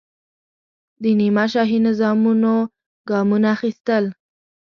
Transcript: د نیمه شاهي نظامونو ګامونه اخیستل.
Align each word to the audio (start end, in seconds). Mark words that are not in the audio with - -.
د 1.01 1.03
نیمه 1.19 1.45
شاهي 1.53 1.79
نظامونو 1.87 2.53
ګامونه 3.09 3.47
اخیستل. 3.55 4.05